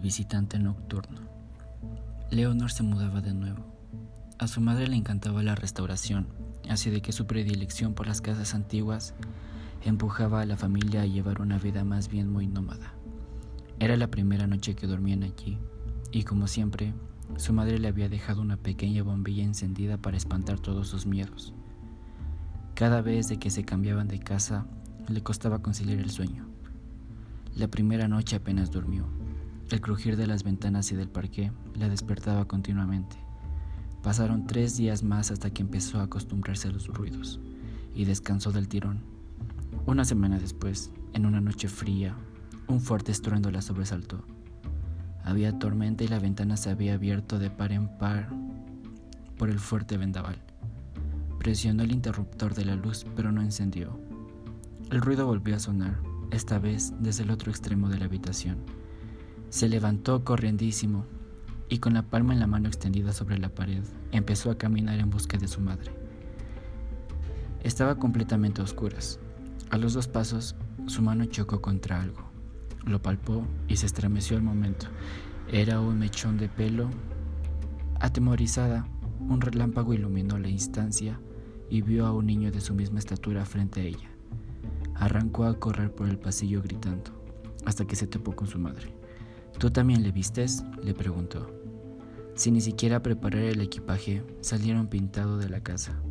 visitante 0.00 0.58
nocturno. 0.58 1.20
Leonor 2.30 2.70
se 2.70 2.82
mudaba 2.82 3.20
de 3.20 3.34
nuevo. 3.34 3.64
A 4.38 4.48
su 4.48 4.60
madre 4.60 4.88
le 4.88 4.96
encantaba 4.96 5.42
la 5.42 5.54
restauración, 5.54 6.26
así 6.68 6.90
de 6.90 7.02
que 7.02 7.12
su 7.12 7.26
predilección 7.26 7.94
por 7.94 8.06
las 8.06 8.20
casas 8.20 8.54
antiguas 8.54 9.14
empujaba 9.84 10.40
a 10.40 10.46
la 10.46 10.56
familia 10.56 11.02
a 11.02 11.06
llevar 11.06 11.40
una 11.40 11.58
vida 11.58 11.84
más 11.84 12.08
bien 12.08 12.32
muy 12.32 12.46
nómada. 12.46 12.94
Era 13.78 13.96
la 13.96 14.08
primera 14.08 14.46
noche 14.46 14.74
que 14.74 14.86
dormían 14.86 15.22
allí, 15.22 15.58
y 16.10 16.22
como 16.22 16.46
siempre, 16.46 16.94
su 17.36 17.52
madre 17.52 17.78
le 17.78 17.88
había 17.88 18.08
dejado 18.08 18.40
una 18.40 18.56
pequeña 18.56 19.02
bombilla 19.02 19.44
encendida 19.44 19.96
para 19.96 20.16
espantar 20.16 20.60
todos 20.60 20.88
sus 20.88 21.06
miedos. 21.06 21.54
Cada 22.74 23.02
vez 23.02 23.28
de 23.28 23.38
que 23.38 23.50
se 23.50 23.64
cambiaban 23.64 24.08
de 24.08 24.18
casa, 24.18 24.66
le 25.08 25.22
costaba 25.22 25.60
conciliar 25.60 25.98
el 25.98 26.10
sueño. 26.10 26.46
La 27.54 27.68
primera 27.68 28.08
noche 28.08 28.36
apenas 28.36 28.70
durmió. 28.70 29.06
El 29.72 29.80
crujir 29.80 30.18
de 30.18 30.26
las 30.26 30.44
ventanas 30.44 30.92
y 30.92 30.96
del 30.96 31.08
parque 31.08 31.50
la 31.76 31.88
despertaba 31.88 32.44
continuamente. 32.44 33.16
Pasaron 34.02 34.46
tres 34.46 34.76
días 34.76 35.02
más 35.02 35.30
hasta 35.30 35.48
que 35.48 35.62
empezó 35.62 35.98
a 35.98 36.02
acostumbrarse 36.02 36.68
a 36.68 36.72
los 36.72 36.88
ruidos 36.88 37.40
y 37.94 38.04
descansó 38.04 38.52
del 38.52 38.68
tirón. 38.68 39.00
Una 39.86 40.04
semana 40.04 40.38
después, 40.38 40.90
en 41.14 41.24
una 41.24 41.40
noche 41.40 41.68
fría, 41.68 42.14
un 42.68 42.82
fuerte 42.82 43.12
estruendo 43.12 43.50
la 43.50 43.62
sobresaltó. 43.62 44.22
Había 45.24 45.58
tormenta 45.58 46.04
y 46.04 46.08
la 46.08 46.18
ventana 46.18 46.58
se 46.58 46.68
había 46.68 46.92
abierto 46.92 47.38
de 47.38 47.48
par 47.48 47.72
en 47.72 47.88
par 47.96 48.28
por 49.38 49.48
el 49.48 49.58
fuerte 49.58 49.96
vendaval. 49.96 50.36
Presionó 51.38 51.82
el 51.82 51.92
interruptor 51.92 52.52
de 52.54 52.66
la 52.66 52.76
luz, 52.76 53.06
pero 53.16 53.32
no 53.32 53.40
encendió. 53.40 53.98
El 54.90 55.00
ruido 55.00 55.26
volvió 55.26 55.56
a 55.56 55.60
sonar, 55.60 55.98
esta 56.30 56.58
vez 56.58 56.92
desde 57.00 57.22
el 57.22 57.30
otro 57.30 57.50
extremo 57.50 57.88
de 57.88 57.96
la 57.96 58.04
habitación. 58.04 58.58
Se 59.52 59.68
levantó 59.68 60.24
corriendísimo 60.24 61.04
y 61.68 61.76
con 61.76 61.92
la 61.92 62.08
palma 62.08 62.32
en 62.32 62.40
la 62.40 62.46
mano 62.46 62.68
extendida 62.68 63.12
sobre 63.12 63.36
la 63.36 63.50
pared 63.50 63.84
empezó 64.10 64.50
a 64.50 64.56
caminar 64.56 64.98
en 64.98 65.10
busca 65.10 65.36
de 65.36 65.46
su 65.46 65.60
madre. 65.60 65.92
Estaba 67.62 67.96
completamente 67.96 68.62
a 68.62 68.64
oscuras. 68.64 69.20
A 69.68 69.76
los 69.76 69.92
dos 69.92 70.08
pasos, 70.08 70.56
su 70.86 71.02
mano 71.02 71.26
chocó 71.26 71.60
contra 71.60 72.00
algo. 72.00 72.22
Lo 72.86 73.02
palpó 73.02 73.46
y 73.68 73.76
se 73.76 73.84
estremeció 73.84 74.38
al 74.38 74.42
momento. 74.42 74.86
Era 75.52 75.80
un 75.80 75.98
mechón 75.98 76.38
de 76.38 76.48
pelo. 76.48 76.88
Atemorizada, 78.00 78.86
un 79.20 79.42
relámpago 79.42 79.92
iluminó 79.92 80.38
la 80.38 80.48
instancia 80.48 81.20
y 81.68 81.82
vio 81.82 82.06
a 82.06 82.12
un 82.12 82.24
niño 82.24 82.52
de 82.52 82.62
su 82.62 82.72
misma 82.72 83.00
estatura 83.00 83.44
frente 83.44 83.82
a 83.82 83.84
ella. 83.84 84.10
Arrancó 84.94 85.44
a 85.44 85.58
correr 85.58 85.94
por 85.94 86.08
el 86.08 86.18
pasillo 86.18 86.62
gritando, 86.62 87.10
hasta 87.66 87.86
que 87.86 87.96
se 87.96 88.06
topó 88.06 88.34
con 88.34 88.48
su 88.48 88.58
madre. 88.58 89.01
¿Tú 89.62 89.70
también 89.70 90.02
le 90.02 90.10
vistes? 90.10 90.64
le 90.82 90.92
preguntó. 90.92 91.48
Sin 92.34 92.54
ni 92.54 92.60
siquiera 92.60 93.00
preparar 93.00 93.44
el 93.44 93.60
equipaje, 93.60 94.24
salieron 94.40 94.88
pintados 94.88 95.40
de 95.40 95.48
la 95.48 95.62
casa. 95.62 96.02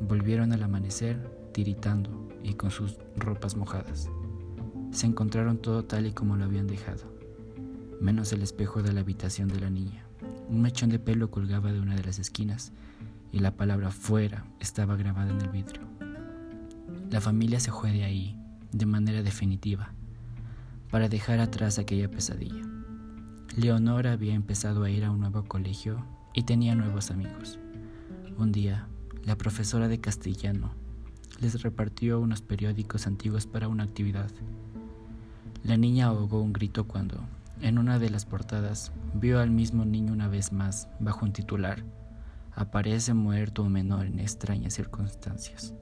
Volvieron 0.00 0.54
al 0.54 0.62
amanecer, 0.62 1.18
tiritando 1.52 2.30
y 2.42 2.54
con 2.54 2.70
sus 2.70 2.96
ropas 3.14 3.56
mojadas. 3.56 4.08
Se 4.90 5.06
encontraron 5.06 5.58
todo 5.58 5.84
tal 5.84 6.06
y 6.06 6.12
como 6.12 6.34
lo 6.38 6.46
habían 6.46 6.66
dejado, 6.66 7.02
menos 8.00 8.32
el 8.32 8.40
espejo 8.40 8.82
de 8.82 8.94
la 8.94 9.00
habitación 9.00 9.48
de 9.48 9.60
la 9.60 9.68
niña. 9.68 10.06
Un 10.48 10.62
mechón 10.62 10.88
de 10.88 10.98
pelo 10.98 11.30
colgaba 11.30 11.74
de 11.74 11.80
una 11.80 11.94
de 11.94 12.04
las 12.04 12.18
esquinas 12.18 12.72
y 13.32 13.40
la 13.40 13.54
palabra 13.54 13.90
fuera 13.90 14.46
estaba 14.60 14.96
grabada 14.96 15.30
en 15.30 15.42
el 15.42 15.50
vidrio. 15.50 15.82
La 17.10 17.20
familia 17.20 17.60
se 17.60 17.70
fue 17.70 17.92
de 17.92 18.04
ahí, 18.04 18.34
de 18.72 18.86
manera 18.86 19.22
definitiva, 19.22 19.92
para 20.92 21.08
dejar 21.08 21.40
atrás 21.40 21.78
aquella 21.78 22.10
pesadilla. 22.10 22.62
Leonora 23.56 24.12
había 24.12 24.34
empezado 24.34 24.84
a 24.84 24.90
ir 24.90 25.06
a 25.06 25.10
un 25.10 25.20
nuevo 25.20 25.42
colegio 25.44 26.04
y 26.34 26.42
tenía 26.42 26.74
nuevos 26.74 27.10
amigos. 27.10 27.58
Un 28.36 28.52
día, 28.52 28.86
la 29.24 29.38
profesora 29.38 29.88
de 29.88 30.00
castellano 30.00 30.74
les 31.40 31.62
repartió 31.62 32.20
unos 32.20 32.42
periódicos 32.42 33.06
antiguos 33.06 33.46
para 33.46 33.68
una 33.68 33.84
actividad. 33.84 34.30
La 35.64 35.78
niña 35.78 36.08
ahogó 36.08 36.42
un 36.42 36.52
grito 36.52 36.86
cuando, 36.86 37.20
en 37.62 37.78
una 37.78 37.98
de 37.98 38.10
las 38.10 38.26
portadas, 38.26 38.92
vio 39.14 39.40
al 39.40 39.50
mismo 39.50 39.86
niño 39.86 40.12
una 40.12 40.28
vez 40.28 40.52
más 40.52 40.88
bajo 41.00 41.24
un 41.24 41.32
titular. 41.32 41.82
Aparece 42.54 43.14
muerto 43.14 43.62
un 43.62 43.72
menor 43.72 44.04
en 44.04 44.18
extrañas 44.18 44.74
circunstancias. 44.74 45.72